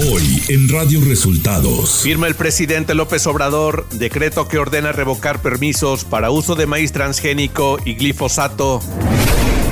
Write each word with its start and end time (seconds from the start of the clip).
Hoy 0.00 0.40
en 0.48 0.68
Radio 0.68 1.00
Resultados. 1.04 2.02
Firma 2.04 2.28
el 2.28 2.36
presidente 2.36 2.94
López 2.94 3.26
Obrador 3.26 3.88
decreto 3.90 4.46
que 4.46 4.58
ordena 4.58 4.92
revocar 4.92 5.42
permisos 5.42 6.04
para 6.04 6.30
uso 6.30 6.54
de 6.54 6.66
maíz 6.66 6.92
transgénico 6.92 7.78
y 7.84 7.94
glifosato. 7.94 8.80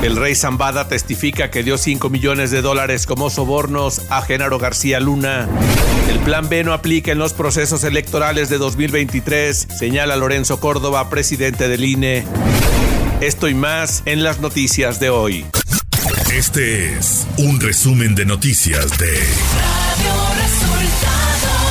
El 0.02 0.16
rey 0.16 0.34
Zambada 0.34 0.88
testifica 0.88 1.52
que 1.52 1.62
dio 1.62 1.78
5 1.78 2.10
millones 2.10 2.50
de 2.50 2.60
dólares 2.60 3.06
como 3.06 3.30
sobornos 3.30 4.02
a 4.10 4.20
Genaro 4.20 4.58
García 4.58 4.98
Luna. 4.98 5.48
El 6.10 6.18
plan 6.18 6.48
B 6.48 6.64
no 6.64 6.72
aplica 6.72 7.12
en 7.12 7.18
los 7.18 7.32
procesos 7.32 7.84
electorales 7.84 8.48
de 8.48 8.58
2023, 8.58 9.68
señala 9.78 10.16
Lorenzo 10.16 10.58
Córdoba, 10.58 11.08
presidente 11.08 11.68
del 11.68 11.84
INE. 11.84 12.24
Esto 13.20 13.48
y 13.48 13.54
más 13.54 14.02
en 14.06 14.24
las 14.24 14.40
noticias 14.40 14.98
de 14.98 15.08
hoy. 15.08 15.46
Este 16.32 16.98
es 16.98 17.24
un 17.38 17.60
resumen 17.60 18.16
de 18.16 18.26
noticias 18.26 18.98
de 18.98 19.12
Radio 19.12 20.34
Resultados. 20.34 21.70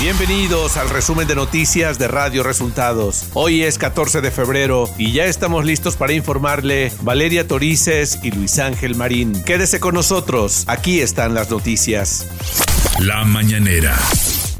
Bienvenidos 0.00 0.76
al 0.76 0.90
resumen 0.90 1.28
de 1.28 1.36
noticias 1.36 2.00
de 2.00 2.08
Radio 2.08 2.42
Resultados. 2.42 3.26
Hoy 3.34 3.62
es 3.62 3.78
14 3.78 4.22
de 4.22 4.32
febrero 4.32 4.90
y 4.98 5.12
ya 5.12 5.26
estamos 5.26 5.64
listos 5.64 5.96
para 5.96 6.14
informarle 6.14 6.92
Valeria 7.02 7.46
Torices 7.46 8.18
y 8.24 8.32
Luis 8.32 8.58
Ángel 8.58 8.96
Marín. 8.96 9.44
Quédese 9.44 9.78
con 9.78 9.94
nosotros, 9.94 10.64
aquí 10.66 11.00
están 11.00 11.34
las 11.34 11.48
noticias. 11.48 12.26
La 12.98 13.24
mañanera. 13.24 13.96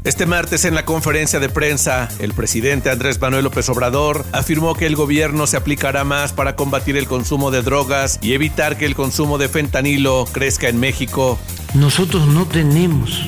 Este 0.05 0.25
martes 0.25 0.63
en 0.63 0.75
la 0.75 0.85
conferencia 0.85 1.41
de 1.41 1.49
prensa, 1.49 2.07
el 2.19 2.33
presidente 2.33 2.89
Andrés 2.89 3.19
Manuel 3.19 3.43
López 3.43 3.67
Obrador 3.67 4.25
afirmó 4.31 4.73
que 4.73 4.85
el 4.85 4.95
gobierno 4.95 5.45
se 5.45 5.57
aplicará 5.57 6.05
más 6.05 6.31
para 6.31 6.55
combatir 6.55 6.95
el 6.95 7.05
consumo 7.05 7.51
de 7.51 7.61
drogas 7.61 8.17
y 8.21 8.31
evitar 8.31 8.77
que 8.77 8.85
el 8.85 8.95
consumo 8.95 9.37
de 9.37 9.49
fentanilo 9.49 10.25
crezca 10.31 10.69
en 10.69 10.79
México. 10.79 11.37
Nosotros 11.73 12.27
no 12.27 12.45
tenemos 12.45 13.27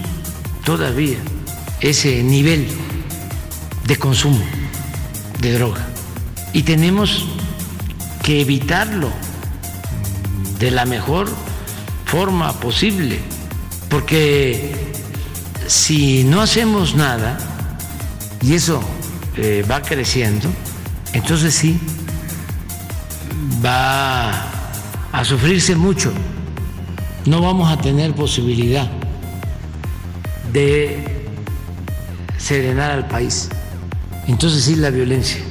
todavía 0.64 1.18
ese 1.82 2.24
nivel 2.24 2.66
de 3.86 3.98
consumo 3.98 4.44
de 5.42 5.54
droga 5.54 5.86
y 6.54 6.64
tenemos 6.64 7.26
que 8.24 8.40
evitarlo 8.40 9.12
de 10.58 10.72
la 10.72 10.86
mejor 10.86 11.28
forma 12.06 12.54
posible 12.62 13.20
porque 13.90 14.81
si 15.72 16.26
no 16.26 16.42
hacemos 16.42 16.96
nada, 16.96 17.38
y 18.42 18.56
eso 18.56 18.82
eh, 19.38 19.66
va 19.72 19.82
creciendo, 19.82 20.50
entonces 21.14 21.54
sí, 21.54 21.80
va 23.66 24.32
a 25.14 25.24
sufrirse 25.24 25.78
mucho. 25.78 26.12
No 27.26 27.42
vamos 27.42 27.72
a 27.72 27.78
tener 27.78 28.14
posibilidad 28.14 28.92
de 30.52 31.26
serenar 32.38 32.92
al 32.92 33.08
país. 33.08 33.48
Entonces 34.28 34.66
sí, 34.66 34.76
la 34.76 34.90
violencia 34.90 35.42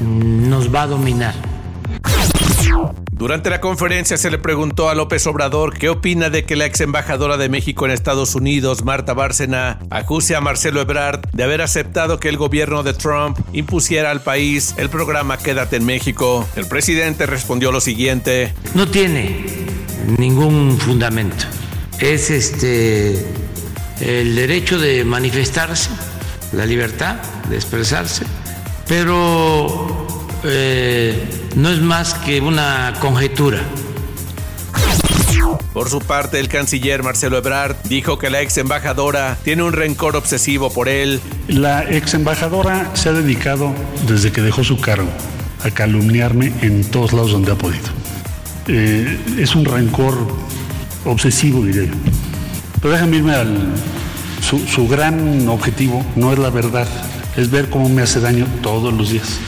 nos 0.00 0.74
va 0.74 0.82
a 0.82 0.86
dominar. 0.88 1.34
Durante 3.16 3.48
la 3.48 3.60
conferencia 3.60 4.16
se 4.16 4.28
le 4.28 4.38
preguntó 4.38 4.88
a 4.88 4.94
López 4.96 5.24
Obrador 5.28 5.78
qué 5.78 5.88
opina 5.88 6.30
de 6.30 6.44
que 6.44 6.56
la 6.56 6.66
ex 6.66 6.80
embajadora 6.80 7.36
de 7.36 7.48
México 7.48 7.84
en 7.86 7.92
Estados 7.92 8.34
Unidos, 8.34 8.84
Marta 8.84 9.14
Bárcena, 9.14 9.78
acuse 9.88 10.34
a 10.34 10.40
Marcelo 10.40 10.80
Ebrard 10.80 11.20
de 11.32 11.44
haber 11.44 11.62
aceptado 11.62 12.18
que 12.18 12.28
el 12.28 12.36
gobierno 12.36 12.82
de 12.82 12.92
Trump 12.92 13.38
impusiera 13.52 14.10
al 14.10 14.20
país 14.20 14.74
el 14.78 14.90
programa 14.90 15.38
Quédate 15.38 15.76
en 15.76 15.86
México. 15.86 16.44
El 16.56 16.66
presidente 16.66 17.26
respondió 17.26 17.70
lo 17.70 17.80
siguiente: 17.80 18.52
No 18.74 18.88
tiene 18.88 19.46
ningún 20.18 20.76
fundamento. 20.76 21.44
Es 22.00 22.30
este 22.30 23.24
el 24.00 24.34
derecho 24.34 24.76
de 24.76 25.04
manifestarse, 25.04 25.90
la 26.52 26.66
libertad 26.66 27.22
de 27.48 27.54
expresarse, 27.54 28.24
pero 28.88 30.04
eh, 30.42 31.43
no 31.54 31.70
es 31.70 31.80
más 31.80 32.14
que 32.14 32.40
una 32.40 32.94
conjetura. 33.00 33.60
Por 35.72 35.90
su 35.90 36.00
parte, 36.00 36.38
el 36.38 36.48
canciller 36.48 37.02
Marcelo 37.02 37.36
Ebrard 37.36 37.76
dijo 37.88 38.18
que 38.18 38.30
la 38.30 38.40
ex 38.42 38.58
embajadora 38.58 39.36
tiene 39.42 39.62
un 39.62 39.72
rencor 39.72 40.16
obsesivo 40.16 40.72
por 40.72 40.88
él. 40.88 41.20
La 41.48 41.82
ex 41.90 42.14
embajadora 42.14 42.90
se 42.94 43.08
ha 43.08 43.12
dedicado, 43.12 43.72
desde 44.06 44.30
que 44.30 44.40
dejó 44.40 44.62
su 44.62 44.80
cargo, 44.80 45.08
a 45.64 45.70
calumniarme 45.70 46.52
en 46.62 46.84
todos 46.84 47.12
lados 47.12 47.32
donde 47.32 47.52
ha 47.52 47.56
podido. 47.56 47.88
Eh, 48.68 49.18
es 49.38 49.54
un 49.54 49.64
rencor 49.64 50.16
obsesivo, 51.04 51.64
diría 51.64 51.84
yo. 51.84 51.94
Pero 52.80 52.94
déjame 52.94 53.16
irme 53.16 53.34
al. 53.34 53.74
Su, 54.40 54.58
su 54.60 54.86
gran 54.86 55.48
objetivo 55.48 56.04
no 56.16 56.32
es 56.32 56.38
la 56.38 56.50
verdad, 56.50 56.86
es 57.36 57.50
ver 57.50 57.68
cómo 57.70 57.88
me 57.88 58.02
hace 58.02 58.20
daño 58.20 58.46
todos 58.62 58.92
los 58.92 59.10
días. 59.10 59.38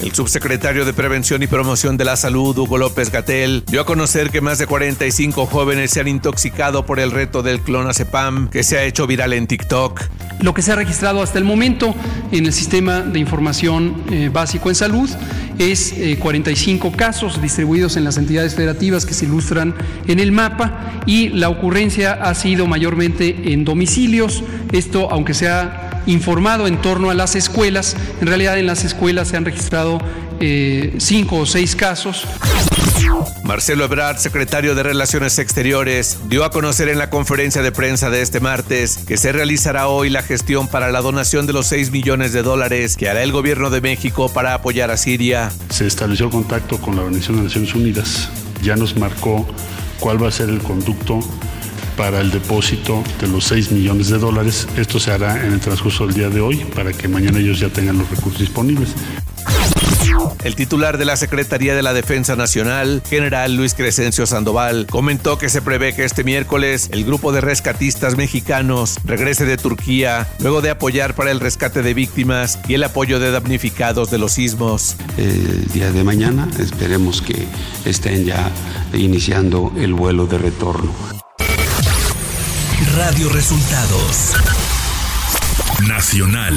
El 0.00 0.12
subsecretario 0.12 0.84
de 0.84 0.92
Prevención 0.92 1.42
y 1.42 1.46
Promoción 1.46 1.96
de 1.96 2.04
la 2.04 2.16
Salud, 2.16 2.58
Hugo 2.58 2.78
López 2.78 3.10
Gatel, 3.10 3.64
dio 3.66 3.80
a 3.80 3.86
conocer 3.86 4.30
que 4.30 4.40
más 4.40 4.58
de 4.58 4.66
45 4.66 5.46
jóvenes 5.46 5.92
se 5.92 6.00
han 6.00 6.08
intoxicado 6.08 6.84
por 6.84 7.00
el 7.00 7.10
reto 7.10 7.42
del 7.42 7.60
clonazepam 7.60 8.48
que 8.48 8.64
se 8.64 8.76
ha 8.76 8.84
hecho 8.84 9.06
viral 9.06 9.32
en 9.32 9.46
TikTok. 9.46 10.02
Lo 10.40 10.52
que 10.52 10.62
se 10.62 10.72
ha 10.72 10.76
registrado 10.76 11.22
hasta 11.22 11.38
el 11.38 11.44
momento 11.44 11.94
en 12.32 12.44
el 12.44 12.52
sistema 12.52 13.00
de 13.00 13.18
información 13.18 14.04
eh, 14.10 14.30
básico 14.32 14.68
en 14.68 14.74
salud 14.74 15.08
es 15.58 15.94
45 16.18 16.88
eh, 16.88 16.92
casos 16.96 17.40
distribuidos 17.40 17.96
en 17.96 18.04
las 18.04 18.18
entidades 18.18 18.54
federativas 18.54 19.06
que 19.06 19.14
se 19.14 19.26
ilustran 19.26 19.74
en 20.08 20.18
el 20.18 20.32
mapa 20.32 21.02
y 21.06 21.28
la 21.28 21.48
ocurrencia 21.48 22.14
ha 22.14 22.34
sido 22.34 22.66
mayormente 22.66 23.52
en 23.52 23.64
domicilios. 23.64 24.42
Esto, 24.72 25.10
aunque 25.10 25.34
sea 25.34 25.93
informado 26.06 26.66
en 26.66 26.80
torno 26.80 27.10
a 27.10 27.14
las 27.14 27.34
escuelas. 27.34 27.96
En 28.20 28.26
realidad 28.26 28.58
en 28.58 28.66
las 28.66 28.84
escuelas 28.84 29.28
se 29.28 29.36
han 29.36 29.44
registrado 29.44 29.98
eh, 30.40 30.94
cinco 30.98 31.38
o 31.38 31.46
seis 31.46 31.76
casos. 31.76 32.26
Marcelo 33.42 33.84
Ebrard, 33.84 34.18
secretario 34.18 34.74
de 34.74 34.82
Relaciones 34.82 35.38
Exteriores, 35.38 36.18
dio 36.28 36.44
a 36.44 36.50
conocer 36.50 36.88
en 36.88 36.98
la 36.98 37.10
conferencia 37.10 37.62
de 37.62 37.72
prensa 37.72 38.08
de 38.10 38.22
este 38.22 38.40
martes 38.40 38.98
que 39.06 39.16
se 39.16 39.32
realizará 39.32 39.88
hoy 39.88 40.10
la 40.10 40.22
gestión 40.22 40.68
para 40.68 40.90
la 40.90 41.00
donación 41.02 41.46
de 41.46 41.52
los 41.52 41.66
6 41.66 41.90
millones 41.90 42.32
de 42.32 42.42
dólares 42.42 42.96
que 42.96 43.08
hará 43.08 43.22
el 43.22 43.32
gobierno 43.32 43.70
de 43.70 43.80
México 43.80 44.28
para 44.32 44.54
apoyar 44.54 44.90
a 44.90 44.96
Siria. 44.96 45.52
Se 45.70 45.86
estableció 45.86 46.30
contacto 46.30 46.78
con 46.78 46.96
la 46.96 47.02
Organización 47.02 47.38
de 47.38 47.42
Naciones 47.44 47.74
Unidas, 47.74 48.30
ya 48.62 48.76
nos 48.76 48.96
marcó 48.96 49.46
cuál 50.00 50.22
va 50.22 50.28
a 50.28 50.32
ser 50.32 50.48
el 50.48 50.60
conducto 50.60 51.20
para 51.96 52.20
el 52.20 52.30
depósito 52.30 53.02
de 53.20 53.28
los 53.28 53.44
6 53.44 53.72
millones 53.72 54.08
de 54.08 54.18
dólares. 54.18 54.66
Esto 54.76 54.98
se 54.98 55.12
hará 55.12 55.44
en 55.44 55.52
el 55.52 55.60
transcurso 55.60 56.06
del 56.06 56.14
día 56.14 56.30
de 56.30 56.40
hoy 56.40 56.64
para 56.74 56.92
que 56.92 57.08
mañana 57.08 57.38
ellos 57.38 57.60
ya 57.60 57.68
tengan 57.68 57.98
los 57.98 58.10
recursos 58.10 58.40
disponibles. 58.40 58.94
El 60.44 60.56
titular 60.56 60.98
de 60.98 61.04
la 61.04 61.16
Secretaría 61.16 61.74
de 61.74 61.82
la 61.82 61.92
Defensa 61.92 62.36
Nacional, 62.36 63.02
general 63.08 63.56
Luis 63.56 63.74
Crescencio 63.74 64.26
Sandoval, 64.26 64.86
comentó 64.88 65.38
que 65.38 65.48
se 65.48 65.62
prevé 65.62 65.94
que 65.94 66.04
este 66.04 66.22
miércoles 66.22 66.90
el 66.92 67.04
grupo 67.04 67.32
de 67.32 67.40
rescatistas 67.40 68.16
mexicanos 68.16 68.98
regrese 69.04 69.46
de 69.46 69.56
Turquía 69.56 70.28
luego 70.40 70.60
de 70.60 70.70
apoyar 70.70 71.14
para 71.14 71.30
el 71.30 71.40
rescate 71.40 71.82
de 71.82 71.94
víctimas 71.94 72.58
y 72.68 72.74
el 72.74 72.84
apoyo 72.84 73.18
de 73.20 73.30
damnificados 73.30 74.10
de 74.10 74.18
los 74.18 74.32
sismos. 74.32 74.96
El 75.16 75.66
día 75.68 75.90
de 75.90 76.04
mañana 76.04 76.48
esperemos 76.58 77.22
que 77.22 77.46
estén 77.84 78.24
ya 78.24 78.50
iniciando 78.92 79.72
el 79.76 79.94
vuelo 79.94 80.26
de 80.26 80.38
retorno. 80.38 81.23
Radio 82.92 83.28
Resultados. 83.28 84.34
Nacional. 85.88 86.54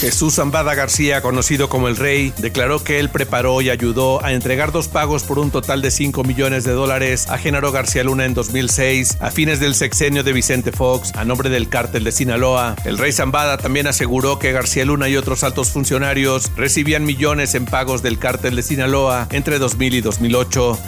Jesús 0.00 0.34
Zambada 0.34 0.74
García, 0.74 1.22
conocido 1.22 1.68
como 1.68 1.88
el 1.88 1.96
Rey, 1.96 2.32
declaró 2.38 2.82
que 2.82 2.98
él 2.98 3.10
preparó 3.10 3.60
y 3.60 3.70
ayudó 3.70 4.24
a 4.24 4.32
entregar 4.32 4.72
dos 4.72 4.88
pagos 4.88 5.22
por 5.22 5.38
un 5.38 5.50
total 5.50 5.82
de 5.82 5.90
5 5.90 6.24
millones 6.24 6.64
de 6.64 6.72
dólares 6.72 7.28
a 7.28 7.38
Genaro 7.38 7.72
García 7.72 8.04
Luna 8.04 8.24
en 8.24 8.34
2006, 8.34 9.18
a 9.20 9.30
fines 9.30 9.60
del 9.60 9.74
sexenio 9.74 10.24
de 10.24 10.32
Vicente 10.32 10.72
Fox, 10.72 11.12
a 11.14 11.24
nombre 11.24 11.50
del 11.50 11.68
cártel 11.68 12.04
de 12.04 12.12
Sinaloa. 12.12 12.74
El 12.84 12.98
Rey 12.98 13.12
Zambada 13.12 13.56
también 13.58 13.86
aseguró 13.86 14.38
que 14.38 14.52
García 14.52 14.84
Luna 14.84 15.08
y 15.08 15.16
otros 15.16 15.44
altos 15.44 15.70
funcionarios 15.70 16.50
recibían 16.56 17.04
millones 17.04 17.54
en 17.54 17.64
pagos 17.64 18.02
del 18.02 18.18
cártel 18.18 18.56
de 18.56 18.62
Sinaloa 18.62 19.28
entre 19.30 19.58
2000 19.58 19.94
y 19.94 20.00
2008. 20.00 20.78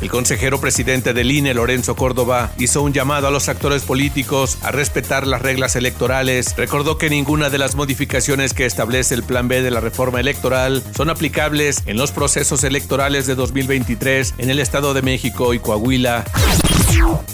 El 0.00 0.10
consejero 0.10 0.60
presidente 0.60 1.14
del 1.14 1.30
INE, 1.30 1.54
Lorenzo 1.54 1.96
Córdoba, 1.96 2.52
hizo 2.58 2.82
un 2.82 2.92
llamado 2.92 3.26
a 3.28 3.30
los 3.30 3.48
actores 3.48 3.84
políticos 3.84 4.58
a 4.62 4.70
respetar 4.70 5.26
las 5.26 5.40
reglas 5.40 5.76
electorales. 5.76 6.54
Recordó 6.56 6.98
que 6.98 7.08
ninguna 7.08 7.50
de 7.50 7.58
las 7.58 7.74
modificaciones 7.74 8.52
que 8.52 8.66
establece 8.66 9.14
el 9.14 9.22
Plan 9.22 9.48
B 9.48 9.62
de 9.62 9.70
la 9.70 9.80
reforma 9.80 10.20
electoral 10.20 10.82
son 10.94 11.10
aplicables 11.10 11.82
en 11.86 11.96
los 11.96 12.12
procesos 12.12 12.64
electorales 12.64 13.26
de 13.26 13.34
2023 13.34 14.34
en 14.38 14.50
el 14.50 14.60
Estado 14.60 14.94
de 14.94 15.02
México 15.02 15.54
y 15.54 15.58
Coahuila. 15.58 16.24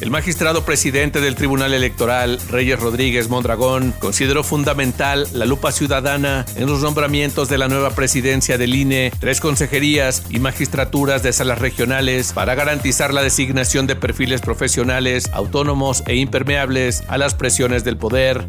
El 0.00 0.10
magistrado 0.10 0.64
presidente 0.64 1.20
del 1.20 1.34
Tribunal 1.34 1.74
Electoral, 1.74 2.38
Reyes 2.48 2.80
Rodríguez 2.80 3.28
Mondragón, 3.28 3.92
consideró 3.98 4.42
fundamental 4.42 5.28
la 5.32 5.44
lupa 5.44 5.72
ciudadana 5.72 6.46
en 6.56 6.66
los 6.66 6.82
nombramientos 6.82 7.48
de 7.48 7.58
la 7.58 7.68
nueva 7.68 7.90
presidencia 7.90 8.56
del 8.56 8.74
INE, 8.74 9.12
tres 9.20 9.40
consejerías 9.40 10.22
y 10.30 10.38
magistraturas 10.38 11.22
de 11.22 11.32
salas 11.32 11.58
regionales 11.58 12.32
para 12.32 12.54
garantizar 12.54 13.12
la 13.12 13.22
designación 13.22 13.86
de 13.86 13.96
perfiles 13.96 14.40
profesionales, 14.40 15.30
autónomos 15.32 16.02
e 16.06 16.16
impermeables 16.16 17.04
a 17.08 17.18
las 17.18 17.34
presiones 17.34 17.84
del 17.84 17.96
poder. 17.98 18.46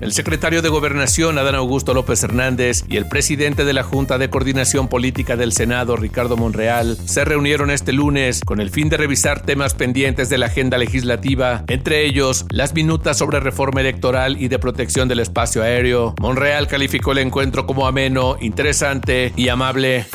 El 0.00 0.12
secretario 0.12 0.62
de 0.62 0.68
Gobernación, 0.68 1.38
Adán 1.38 1.54
Augusto 1.54 1.94
López 1.94 2.22
Hernández, 2.22 2.84
y 2.88 2.96
el 2.96 3.08
presidente 3.08 3.64
de 3.64 3.72
la 3.72 3.82
Junta 3.82 4.18
de 4.18 4.30
Coordinación 4.30 4.88
Política 4.88 5.36
del 5.36 5.52
Senado, 5.52 5.96
Ricardo 5.96 6.36
Monreal, 6.36 6.96
se 7.04 7.24
reunieron 7.24 7.70
este 7.70 7.92
lunes 7.92 8.40
con 8.44 8.60
el 8.60 8.70
fin 8.70 8.88
de 8.88 8.96
revisar 8.96 9.42
temas 9.42 9.74
pendientes 9.74 10.28
de 10.28 10.38
la 10.38 10.46
agenda 10.46 10.78
legislativa, 10.78 11.64
entre 11.68 12.04
ellos 12.04 12.46
las 12.50 12.74
minutas 12.74 13.18
sobre 13.18 13.40
reforma 13.40 13.80
electoral 13.80 14.40
y 14.40 14.48
de 14.48 14.58
protección 14.58 15.08
del 15.08 15.20
espacio 15.20 15.62
aéreo. 15.62 16.14
Monreal 16.20 16.66
calificó 16.66 17.12
el 17.12 17.18
encuentro 17.18 17.66
como 17.66 17.86
ameno, 17.86 18.36
interesante 18.40 19.32
y 19.36 19.48
amable. 19.48 20.06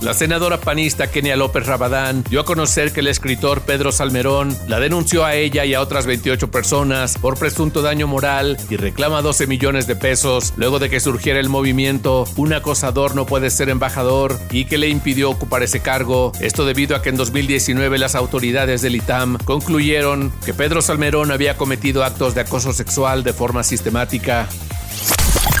La 0.00 0.14
senadora 0.14 0.60
panista 0.60 1.10
Kenia 1.10 1.36
López 1.36 1.66
Rabadán 1.66 2.24
dio 2.30 2.40
a 2.40 2.44
conocer 2.44 2.92
que 2.92 3.00
el 3.00 3.08
escritor 3.08 3.62
Pedro 3.62 3.90
Salmerón 3.90 4.56
la 4.68 4.78
denunció 4.78 5.24
a 5.24 5.34
ella 5.34 5.64
y 5.64 5.74
a 5.74 5.80
otras 5.80 6.06
28 6.06 6.50
personas 6.50 7.18
por 7.18 7.38
presunto 7.38 7.82
daño 7.82 8.06
moral 8.06 8.56
y 8.70 8.76
reclama 8.76 9.22
12 9.22 9.46
millones 9.46 9.86
de 9.86 9.96
pesos 9.96 10.54
luego 10.56 10.78
de 10.78 10.88
que 10.88 11.00
surgiera 11.00 11.40
el 11.40 11.48
movimiento 11.48 12.26
Un 12.36 12.52
acosador 12.52 13.14
no 13.14 13.26
puede 13.26 13.50
ser 13.50 13.68
embajador 13.68 14.38
y 14.50 14.66
que 14.66 14.78
le 14.78 14.88
impidió 14.88 15.30
ocupar 15.30 15.62
ese 15.62 15.80
cargo. 15.80 16.32
Esto 16.40 16.64
debido 16.64 16.94
a 16.94 17.02
que 17.02 17.08
en 17.08 17.16
2019 17.16 17.98
las 17.98 18.14
autoridades 18.14 18.82
del 18.82 18.96
ITAM 18.96 19.38
concluyeron 19.38 20.32
que 20.44 20.54
Pedro 20.54 20.80
Salmerón 20.80 21.32
había 21.32 21.56
cometido 21.56 22.04
actos 22.04 22.34
de 22.34 22.42
acoso 22.42 22.72
sexual 22.72 23.24
de 23.24 23.32
forma 23.32 23.62
sistemática. 23.62 24.48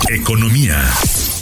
Economía. 0.08 0.88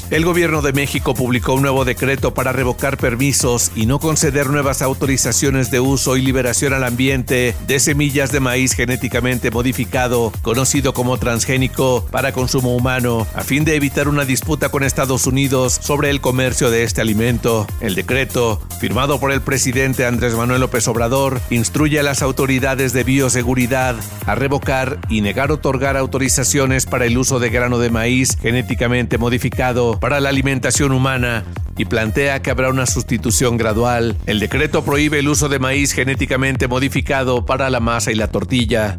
El 0.08 0.24
gobierno 0.24 0.62
de 0.62 0.72
México 0.72 1.14
publicó 1.14 1.54
un 1.54 1.62
nuevo 1.62 1.84
decreto 1.84 2.32
para 2.32 2.52
revocar 2.52 2.96
permisos 2.96 3.72
y 3.74 3.86
no 3.86 3.98
conceder 3.98 4.48
nuevas 4.50 4.80
autorizaciones 4.80 5.72
de 5.72 5.80
uso 5.80 6.16
y 6.16 6.22
liberación 6.22 6.72
al 6.72 6.84
ambiente 6.84 7.56
de 7.66 7.80
semillas 7.80 8.30
de 8.30 8.38
maíz 8.38 8.74
genéticamente 8.74 9.50
modificado, 9.50 10.32
conocido 10.42 10.94
como 10.94 11.18
transgénico, 11.18 12.06
para 12.12 12.32
consumo 12.32 12.76
humano, 12.76 13.26
a 13.34 13.42
fin 13.42 13.64
de 13.64 13.74
evitar 13.74 14.06
una 14.06 14.24
disputa 14.24 14.68
con 14.68 14.84
Estados 14.84 15.26
Unidos 15.26 15.76
sobre 15.82 16.10
el 16.10 16.20
comercio 16.20 16.70
de 16.70 16.84
este 16.84 17.00
alimento. 17.00 17.66
El 17.80 17.96
decreto, 17.96 18.60
firmado 18.78 19.18
por 19.18 19.32
el 19.32 19.40
presidente 19.40 20.06
Andrés 20.06 20.34
Manuel 20.34 20.60
López 20.60 20.86
Obrador, 20.86 21.40
instruye 21.50 21.98
a 21.98 22.04
las 22.04 22.22
autoridades 22.22 22.92
de 22.92 23.02
bioseguridad 23.02 23.96
a 24.24 24.36
revocar 24.36 25.00
y 25.08 25.20
negar 25.20 25.50
otorgar 25.50 25.96
autorizaciones 25.96 26.86
para 26.86 27.06
el 27.06 27.18
uso 27.18 27.40
de 27.40 27.50
grano 27.50 27.80
de 27.80 27.90
maíz 27.90 28.38
genéticamente 28.40 29.18
modificado 29.18 29.95
para 30.00 30.20
la 30.20 30.28
alimentación 30.28 30.92
humana 30.92 31.44
y 31.76 31.84
plantea 31.84 32.42
que 32.42 32.50
habrá 32.50 32.70
una 32.70 32.86
sustitución 32.86 33.56
gradual. 33.56 34.16
El 34.26 34.40
decreto 34.40 34.84
prohíbe 34.84 35.18
el 35.18 35.28
uso 35.28 35.48
de 35.48 35.58
maíz 35.58 35.92
genéticamente 35.92 36.68
modificado 36.68 37.44
para 37.44 37.70
la 37.70 37.80
masa 37.80 38.12
y 38.12 38.14
la 38.14 38.28
tortilla. 38.28 38.96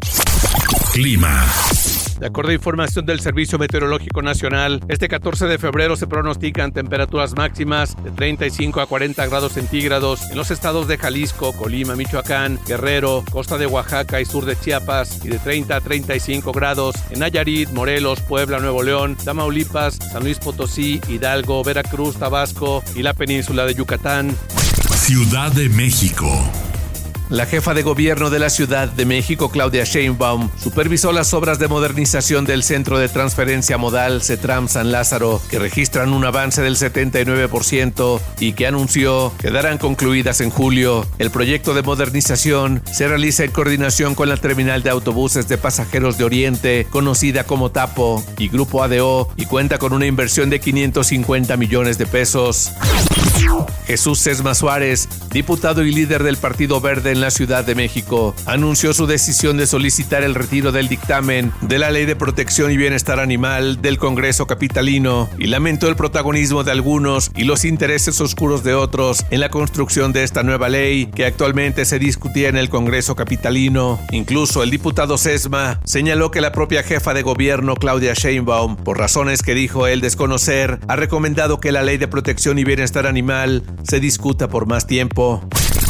Clima. 0.92 1.46
De 2.18 2.26
acuerdo 2.26 2.50
a 2.50 2.54
información 2.54 3.06
del 3.06 3.20
Servicio 3.20 3.58
Meteorológico 3.58 4.22
Nacional, 4.22 4.80
este 4.88 5.06
14 5.06 5.46
de 5.46 5.56
febrero 5.56 5.94
se 5.94 6.08
pronostican 6.08 6.72
temperaturas 6.72 7.36
máximas 7.36 7.96
de 8.02 8.10
35 8.10 8.80
a 8.80 8.86
40 8.86 9.24
grados 9.26 9.52
centígrados 9.52 10.28
en 10.30 10.36
los 10.36 10.50
estados 10.50 10.88
de 10.88 10.98
Jalisco, 10.98 11.52
Colima, 11.52 11.94
Michoacán, 11.94 12.58
Guerrero, 12.66 13.24
costa 13.30 13.56
de 13.56 13.66
Oaxaca 13.66 14.20
y 14.20 14.24
sur 14.24 14.46
de 14.46 14.58
Chiapas 14.58 15.24
y 15.24 15.28
de 15.28 15.38
30 15.38 15.76
a 15.76 15.80
35 15.80 16.50
grados 16.50 16.96
en 17.10 17.20
Nayarit, 17.20 17.70
Morelos, 17.70 18.20
Puebla, 18.20 18.58
Nuevo 18.58 18.82
León, 18.82 19.16
Tamaulipas, 19.24 19.94
San 19.94 20.24
Luis 20.24 20.40
Potosí, 20.40 21.00
Hidalgo, 21.08 21.62
Veracruz, 21.62 22.16
Tabasco 22.16 22.82
y 22.96 23.02
la 23.02 23.14
península 23.14 23.64
de 23.64 23.74
Yucatán. 23.74 24.36
Ciudad 24.90 25.52
de 25.52 25.68
México. 25.68 26.28
La 27.30 27.44
jefa 27.44 27.74
de 27.74 27.82
gobierno 27.82 28.30
de 28.30 28.38
la 28.38 28.48
Ciudad 28.48 28.88
de 28.88 29.04
México, 29.04 29.50
Claudia 29.50 29.84
Sheinbaum, 29.84 30.48
supervisó 30.56 31.12
las 31.12 31.34
obras 31.34 31.58
de 31.58 31.68
modernización 31.68 32.46
del 32.46 32.62
Centro 32.62 32.98
de 32.98 33.10
Transferencia 33.10 33.76
Modal 33.76 34.22
CETRAM 34.22 34.66
San 34.66 34.92
Lázaro, 34.92 35.38
que 35.50 35.58
registran 35.58 36.14
un 36.14 36.24
avance 36.24 36.62
del 36.62 36.76
79% 36.76 38.20
y 38.40 38.54
que 38.54 38.66
anunció 38.66 39.30
quedarán 39.38 39.76
concluidas 39.76 40.40
en 40.40 40.48
julio. 40.48 41.06
El 41.18 41.30
proyecto 41.30 41.74
de 41.74 41.82
modernización 41.82 42.82
se 42.90 43.08
realiza 43.08 43.44
en 43.44 43.50
coordinación 43.50 44.14
con 44.14 44.30
la 44.30 44.38
terminal 44.38 44.82
de 44.82 44.88
autobuses 44.88 45.48
de 45.48 45.58
pasajeros 45.58 46.16
de 46.16 46.24
Oriente, 46.24 46.86
conocida 46.88 47.44
como 47.44 47.70
TAPO, 47.70 48.24
y 48.38 48.48
Grupo 48.48 48.82
ADO, 48.82 49.28
y 49.36 49.44
cuenta 49.44 49.76
con 49.76 49.92
una 49.92 50.06
inversión 50.06 50.48
de 50.48 50.60
550 50.60 51.58
millones 51.58 51.98
de 51.98 52.06
pesos. 52.06 52.72
Jesús 53.86 54.18
Sesma 54.18 54.54
Suárez, 54.54 55.08
diputado 55.30 55.82
y 55.82 55.92
líder 55.92 56.22
del 56.22 56.36
Partido 56.36 56.80
Verde 56.80 57.14
la 57.20 57.30
Ciudad 57.30 57.64
de 57.64 57.74
México, 57.74 58.34
anunció 58.46 58.92
su 58.94 59.06
decisión 59.06 59.56
de 59.56 59.66
solicitar 59.66 60.22
el 60.22 60.34
retiro 60.34 60.72
del 60.72 60.88
dictamen 60.88 61.52
de 61.62 61.78
la 61.78 61.90
Ley 61.90 62.06
de 62.06 62.16
Protección 62.16 62.70
y 62.70 62.76
Bienestar 62.76 63.20
Animal 63.20 63.80
del 63.82 63.98
Congreso 63.98 64.46
Capitalino 64.46 65.28
y 65.38 65.46
lamentó 65.46 65.88
el 65.88 65.96
protagonismo 65.96 66.64
de 66.64 66.72
algunos 66.72 67.30
y 67.36 67.44
los 67.44 67.64
intereses 67.64 68.20
oscuros 68.20 68.64
de 68.64 68.74
otros 68.74 69.24
en 69.30 69.40
la 69.40 69.50
construcción 69.50 70.12
de 70.12 70.22
esta 70.22 70.42
nueva 70.42 70.68
ley 70.68 71.06
que 71.06 71.26
actualmente 71.26 71.84
se 71.84 71.98
discutía 71.98 72.48
en 72.48 72.56
el 72.56 72.68
Congreso 72.68 73.16
Capitalino. 73.16 73.98
Incluso 74.10 74.62
el 74.62 74.70
diputado 74.70 75.18
Sesma 75.18 75.80
señaló 75.84 76.30
que 76.30 76.40
la 76.40 76.52
propia 76.52 76.82
jefa 76.82 77.14
de 77.14 77.22
gobierno, 77.22 77.74
Claudia 77.76 78.14
Sheinbaum, 78.14 78.76
por 78.76 78.98
razones 78.98 79.42
que 79.42 79.54
dijo 79.54 79.86
él 79.86 80.00
desconocer, 80.00 80.80
ha 80.88 80.96
recomendado 80.96 81.60
que 81.60 81.72
la 81.72 81.82
Ley 81.82 81.98
de 81.98 82.08
Protección 82.08 82.58
y 82.58 82.64
Bienestar 82.64 83.06
Animal 83.06 83.62
se 83.82 84.00
discuta 84.00 84.48
por 84.48 84.66
más 84.66 84.86
tiempo. 84.86 85.42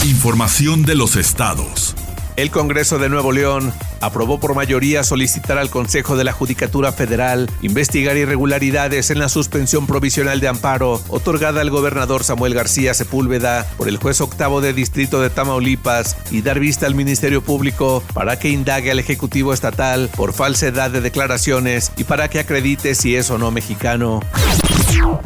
Información 0.04 0.84
de 0.84 0.94
los 0.94 1.16
estados. 1.16 1.94
El 2.36 2.50
Congreso 2.50 2.98
de 2.98 3.08
Nuevo 3.08 3.32
León 3.32 3.72
aprobó 4.00 4.40
por 4.40 4.54
mayoría 4.54 5.04
solicitar 5.04 5.58
al 5.58 5.70
Consejo 5.70 6.16
de 6.16 6.24
la 6.24 6.32
Judicatura 6.32 6.92
Federal 6.92 7.50
investigar 7.62 8.16
irregularidades 8.16 9.10
en 9.10 9.18
la 9.18 9.28
suspensión 9.28 9.86
provisional 9.86 10.40
de 10.40 10.48
amparo 10.48 11.00
otorgada 11.08 11.60
al 11.60 11.70
gobernador 11.70 12.24
Samuel 12.24 12.54
García 12.54 12.94
Sepúlveda 12.94 13.66
por 13.76 13.88
el 13.88 13.96
juez 13.96 14.20
octavo 14.20 14.60
de 14.60 14.72
distrito 14.72 15.20
de 15.20 15.30
Tamaulipas 15.30 16.16
y 16.30 16.42
dar 16.42 16.60
vista 16.60 16.86
al 16.86 16.94
Ministerio 16.94 17.42
Público 17.42 18.02
para 18.14 18.38
que 18.38 18.50
indague 18.50 18.90
al 18.90 18.98
Ejecutivo 18.98 19.52
Estatal 19.52 20.10
por 20.16 20.32
falsedad 20.32 20.90
de 20.90 21.00
declaraciones 21.00 21.92
y 21.96 22.04
para 22.04 22.28
que 22.28 22.40
acredite 22.40 22.94
si 22.94 23.16
es 23.16 23.30
o 23.30 23.38
no 23.38 23.50
mexicano. 23.50 24.20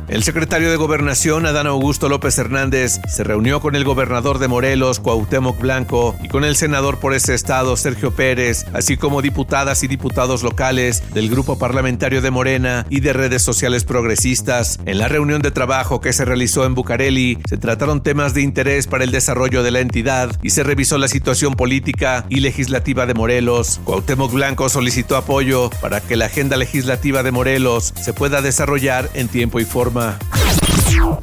El 0.09 0.23
secretario 0.23 0.71
de 0.71 0.77
Gobernación, 0.77 1.47
Adán 1.47 1.67
Augusto 1.67 2.09
López 2.09 2.37
Hernández, 2.37 3.01
se 3.09 3.25
reunió 3.25 3.61
con 3.61 3.75
el 3.77 3.85
gobernador 3.85 4.39
de 4.39 4.49
Morelos, 4.49 5.01
Cuauhtémoc 5.01 5.59
Blanco, 5.59 6.17
y 6.23 6.29
con 6.29 6.45
el 6.45 6.57
senador 6.57 6.99
por 6.99 7.15
ese 7.15 7.35
estado, 7.35 7.77
Sergio 7.77 8.11
Pérez, 8.11 8.62
así 8.73 8.97
como 8.97 9.23
diputadas 9.23 9.83
y 9.83 9.89
diputados 9.89 10.43
locales 10.43 11.03
del 11.15 11.29
Grupo 11.29 11.59
Parlamentario 11.59 12.23
de 12.23 12.31
Morena 12.31 12.87
y 12.89 13.01
de 13.01 13.13
redes 13.13 13.43
sociales 13.43 13.85
progresistas. 13.85 14.81
En 14.87 14.99
la 14.99 15.09
reunión 15.09 15.43
de 15.43 15.51
trabajo 15.51 16.01
que 16.01 16.13
se 16.13 16.25
realizó 16.25 16.65
en 16.65 16.75
Bucareli, 16.75 17.39
se 17.49 17.57
trataron 17.57 18.03
temas 18.03 18.35
de 18.35 18.43
interés 18.43 18.87
para 18.87 19.05
el 19.05 19.11
desarrollo 19.11 19.63
de 19.63 19.71
la 19.71 19.81
entidad 19.81 20.31
y 20.43 20.51
se 20.51 20.63
revisó 20.63 20.99
la 20.99 21.09
situación 21.09 21.55
política 21.55 22.25
y 22.29 22.41
legislativa 22.41 23.07
de 23.07 23.15
Morelos. 23.15 23.81
Cuauhtémoc 23.85 24.33
Blanco 24.33 24.69
solicitó 24.69 25.17
apoyo 25.17 25.71
para 25.81 26.01
que 26.01 26.17
la 26.17 26.27
agenda 26.27 26.57
legislativa 26.57 27.23
de 27.23 27.33
Morelos 27.33 27.95
se 28.01 28.13
pueda 28.13 28.43
desarrollar 28.43 29.11
en 29.15 29.29
tiempo 29.29 29.61
y 29.61 29.65
forma. 29.65 30.19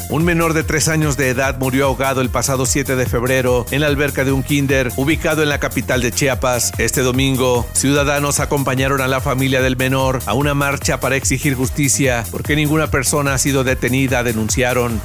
Un 0.09 0.25
menor 0.25 0.53
de 0.53 0.63
tres 0.63 0.87
años 0.87 1.17
de 1.17 1.29
edad 1.29 1.59
murió 1.59 1.85
ahogado 1.85 2.21
el 2.21 2.29
pasado 2.29 2.65
7 2.65 2.95
de 2.95 3.05
febrero 3.05 3.65
en 3.69 3.81
la 3.81 3.87
alberca 3.87 4.25
de 4.25 4.31
un 4.31 4.41
kinder 4.41 4.91
ubicado 4.95 5.43
en 5.43 5.49
la 5.49 5.59
capital 5.59 6.01
de 6.01 6.11
Chiapas. 6.11 6.71
Este 6.79 7.01
domingo, 7.01 7.67
ciudadanos 7.73 8.39
acompañaron 8.39 9.01
a 9.01 9.07
la 9.07 9.21
familia 9.21 9.61
del 9.61 9.77
menor 9.77 10.19
a 10.25 10.33
una 10.33 10.55
marcha 10.55 10.99
para 10.99 11.15
exigir 11.15 11.53
justicia 11.53 12.23
porque 12.31 12.55
ninguna 12.55 12.87
persona 12.87 13.35
ha 13.35 13.37
sido 13.37 13.63
detenida, 13.63 14.23
denunciaron. 14.23 14.99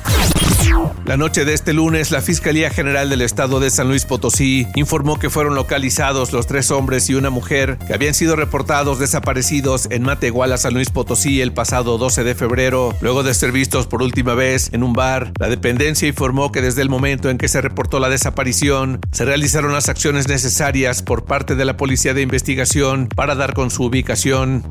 La 1.06 1.18
noche 1.18 1.44
de 1.44 1.52
este 1.52 1.73
lunes, 1.75 2.11
la 2.11 2.23
Fiscalía 2.23 2.71
General 2.71 3.11
del 3.11 3.21
Estado 3.21 3.61
de 3.61 3.71
San 3.71 3.88
Luis 3.88 4.06
Potosí 4.06 4.66
informó 4.75 5.18
que 5.18 5.28
fueron 5.28 5.54
localizados 5.54 6.33
los 6.33 6.47
tres 6.47 6.71
hombres 6.71 7.11
y 7.11 7.14
una 7.14 7.30
mujer 7.30 7.78
que 7.87 7.92
habían 7.92 8.14
sido 8.14 8.37
reportados 8.37 8.99
desaparecidos 8.99 9.87
en 9.90 10.02
Matehuala, 10.02 10.56
San 10.56 10.73
Luis 10.73 10.90
Potosí, 10.90 11.42
el 11.42 11.52
pasado 11.52 11.99
12 11.99 12.25
de 12.25 12.35
febrero, 12.35 12.94
luego 13.00 13.23
de 13.23 13.35
ser 13.35 13.52
vistos 13.52 13.87
por 13.87 14.02
última 14.02 14.35
vez 14.35 14.71
en 14.73 14.83
un 14.83 14.94
bar. 14.94 15.33
La 15.38 15.49
dependencia 15.49 16.09
informó 16.09 16.50
que 16.52 16.62
desde 16.62 16.83
el 16.83 16.88
momento 16.88 17.28
en 17.28 17.38
que 17.38 17.49
se 17.49 17.61
reportó 17.61 18.00
la 18.00 18.09
desaparición, 18.09 19.00
se 19.12 19.25
realizaron 19.25 19.73
las 19.73 19.88
acciones 19.88 20.26
necesarias 20.28 21.02
por 21.02 21.26
parte 21.26 21.54
de 21.54 21.64
la 21.64 21.76
Policía 21.76 22.14
de 22.14 22.23
Investigación 22.23 23.09
para 23.14 23.35
dar 23.35 23.52
con 23.52 23.71
su 23.71 23.85
ubicación. 23.85 24.64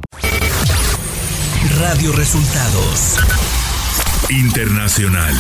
Radio 1.80 2.12
Resultados. 2.12 3.18
Internacional. 4.30 5.34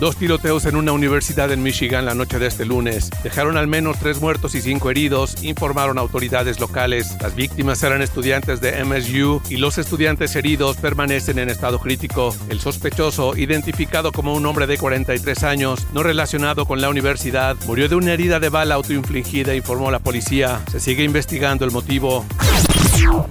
Dos 0.00 0.14
tiroteos 0.14 0.64
en 0.66 0.76
una 0.76 0.92
universidad 0.92 1.50
en 1.50 1.60
Michigan 1.60 2.04
la 2.04 2.14
noche 2.14 2.38
de 2.38 2.46
este 2.46 2.64
lunes 2.64 3.10
dejaron 3.24 3.56
al 3.56 3.66
menos 3.66 3.98
tres 3.98 4.20
muertos 4.20 4.54
y 4.54 4.60
cinco 4.60 4.90
heridos, 4.90 5.42
informaron 5.42 5.98
autoridades 5.98 6.60
locales. 6.60 7.16
Las 7.20 7.34
víctimas 7.34 7.82
eran 7.82 8.00
estudiantes 8.00 8.60
de 8.60 8.84
MSU 8.84 9.42
y 9.50 9.56
los 9.56 9.76
estudiantes 9.76 10.36
heridos 10.36 10.76
permanecen 10.76 11.40
en 11.40 11.48
estado 11.48 11.80
crítico. 11.80 12.32
El 12.48 12.60
sospechoso, 12.60 13.36
identificado 13.36 14.12
como 14.12 14.34
un 14.34 14.46
hombre 14.46 14.68
de 14.68 14.78
43 14.78 15.42
años, 15.42 15.84
no 15.92 16.04
relacionado 16.04 16.64
con 16.64 16.80
la 16.80 16.90
universidad, 16.90 17.56
murió 17.66 17.88
de 17.88 17.96
una 17.96 18.12
herida 18.12 18.38
de 18.38 18.50
bala 18.50 18.76
autoinfligida, 18.76 19.56
informó 19.56 19.90
la 19.90 19.98
policía. 19.98 20.60
Se 20.70 20.78
sigue 20.78 21.02
investigando 21.02 21.64
el 21.64 21.72
motivo. 21.72 22.24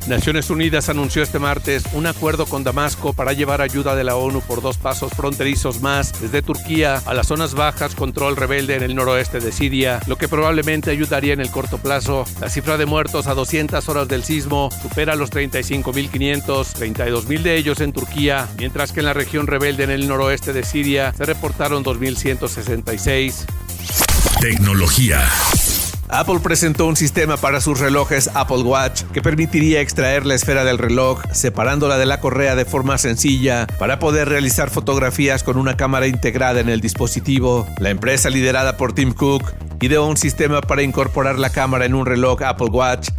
Naciones 0.07 0.49
Unidas 0.49 0.87
anunció 0.89 1.21
este 1.21 1.37
martes 1.37 1.83
un 1.93 2.07
acuerdo 2.07 2.45
con 2.45 2.63
Damasco 2.63 3.13
para 3.13 3.33
llevar 3.33 3.61
ayuda 3.61 3.95
de 3.95 4.03
la 4.03 4.15
ONU 4.15 4.41
por 4.41 4.61
dos 4.61 4.77
pasos 4.77 5.11
fronterizos 5.11 5.81
más 5.81 6.13
desde 6.21 6.41
Turquía 6.41 7.01
a 7.05 7.13
las 7.13 7.27
zonas 7.27 7.53
bajas 7.53 7.93
control 7.93 8.37
rebelde 8.37 8.75
en 8.75 8.83
el 8.83 8.95
noroeste 8.95 9.39
de 9.39 9.51
Siria, 9.51 9.99
lo 10.07 10.17
que 10.17 10.27
probablemente 10.27 10.91
ayudaría 10.91 11.33
en 11.33 11.41
el 11.41 11.51
corto 11.51 11.77
plazo. 11.77 12.25
La 12.39 12.49
cifra 12.49 12.77
de 12.77 12.85
muertos 12.85 13.27
a 13.27 13.33
200 13.33 13.87
horas 13.89 14.07
del 14.07 14.23
sismo 14.23 14.69
supera 14.81 15.15
los 15.15 15.31
35.500, 15.31 16.41
32.000 16.45 17.41
de 17.41 17.57
ellos 17.57 17.81
en 17.81 17.91
Turquía, 17.91 18.47
mientras 18.57 18.91
que 18.91 19.01
en 19.01 19.07
la 19.07 19.13
región 19.13 19.47
rebelde 19.47 19.83
en 19.83 19.91
el 19.91 20.07
noroeste 20.07 20.53
de 20.53 20.63
Siria 20.63 21.13
se 21.17 21.25
reportaron 21.25 21.83
2.166. 21.83 23.45
Tecnología. 24.39 25.27
Apple 26.09 26.39
presentó 26.41 26.85
un 26.85 26.95
sistema 26.95 27.37
para 27.37 27.59
sus 27.59 27.79
relojes 27.79 28.29
Apple 28.33 28.63
Watch 28.63 29.03
que 29.13 29.21
permitiría 29.21 29.81
extraer 29.81 30.25
la 30.25 30.35
esfera 30.35 30.63
del 30.63 30.77
reloj 30.77 31.21
separándola 31.33 31.97
de 31.97 32.05
la 32.05 32.21
correa 32.21 32.55
de 32.55 32.65
forma 32.65 32.97
sencilla 32.97 33.67
para 33.77 33.99
poder 33.99 34.29
realizar 34.29 34.69
fotografías 34.69 35.43
con 35.43 35.57
una 35.57 35.75
cámara 35.75 36.07
integrada 36.07 36.61
en 36.61 36.69
el 36.69 36.79
dispositivo. 36.79 37.67
La 37.79 37.89
empresa 37.89 38.29
liderada 38.29 38.77
por 38.77 38.93
Tim 38.93 39.13
Cook 39.13 39.51
ideó 39.81 40.05
un 40.05 40.17
sistema 40.17 40.61
para 40.61 40.81
incorporar 40.81 41.37
la 41.39 41.49
cámara 41.49 41.85
en 41.85 41.93
un 41.93 42.05
reloj 42.05 42.41
Apple 42.43 42.69
Watch. 42.71 43.09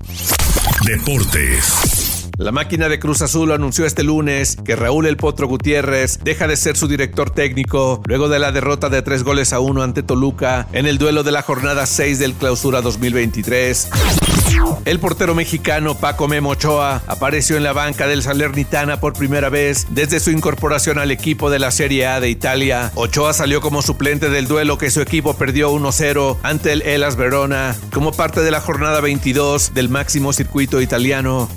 Deportes. 0.87 1.98
La 2.39 2.53
máquina 2.53 2.89
de 2.89 3.01
Cruz 3.01 3.21
Azul 3.21 3.51
anunció 3.51 3.85
este 3.85 4.05
lunes 4.05 4.57
que 4.65 4.77
Raúl 4.77 5.07
El 5.07 5.17
Potro 5.17 5.49
Gutiérrez 5.49 6.21
deja 6.23 6.47
de 6.47 6.55
ser 6.55 6.77
su 6.77 6.87
director 6.87 7.31
técnico 7.31 8.01
luego 8.07 8.29
de 8.29 8.39
la 8.39 8.53
derrota 8.53 8.89
de 8.89 9.03
tres 9.03 9.25
goles 9.25 9.53
a 9.53 9.59
uno 9.59 9.83
ante 9.83 10.05
Toluca 10.05 10.69
en 10.71 10.87
el 10.87 10.99
duelo 10.99 11.25
de 11.25 11.33
la 11.33 11.43
jornada 11.43 11.85
6 11.85 12.21
del 12.21 12.35
Clausura 12.35 12.81
2023. 12.81 13.91
El 14.85 15.01
portero 15.01 15.35
mexicano 15.35 15.97
Paco 15.97 16.29
Memo 16.29 16.51
Ochoa 16.51 17.03
apareció 17.09 17.57
en 17.57 17.65
la 17.65 17.73
banca 17.73 18.07
del 18.07 18.23
Salernitana 18.23 19.01
por 19.01 19.15
primera 19.15 19.49
vez 19.49 19.89
desde 19.91 20.21
su 20.21 20.31
incorporación 20.31 21.01
al 21.01 21.11
equipo 21.11 21.51
de 21.51 21.59
la 21.59 21.73
Serie 21.73 22.07
A 22.07 22.21
de 22.21 22.31
Italia. 22.31 22.93
Ochoa 22.95 23.33
salió 23.33 23.61
como 23.61 23.83
suplente 23.83 24.31
del 24.31 24.47
duelo 24.47 24.79
que 24.79 24.93
su 24.93 25.01
equipo 25.01 25.35
perdió 25.35 25.73
1-0 25.73 26.37
ante 26.45 26.71
el 26.71 26.83
Elas 26.83 27.17
Verona 27.17 27.75
como 27.93 28.13
parte 28.13 28.43
de 28.43 28.53
la 28.53 28.61
jornada 28.61 29.01
22 29.01 29.75
del 29.75 29.89
máximo 29.89 30.33
circuito 30.33 30.81
italiano. 30.81 31.49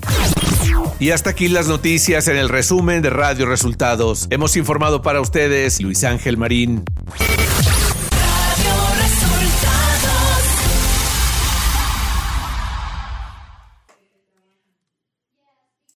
Y 1.02 1.10
hasta 1.10 1.32
aquí 1.32 1.48
las 1.48 1.68
noticias 1.68 2.28
en 2.28 2.38
el 2.38 2.48
resumen 2.48 3.02
de 3.02 3.10
Radio 3.10 3.48
Resultados. 3.48 4.28
Hemos 4.30 4.56
informado 4.56 5.02
para 5.02 5.20
ustedes 5.20 5.82
Luis 5.82 6.04
Ángel 6.04 6.38
Marín. 6.38 6.84